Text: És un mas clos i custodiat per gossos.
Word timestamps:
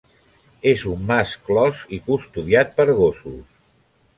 És 0.69 0.85
un 0.91 1.03
mas 1.11 1.35
clos 1.49 1.83
i 1.99 1.99
custodiat 2.09 2.73
per 2.81 2.89
gossos. 3.03 3.45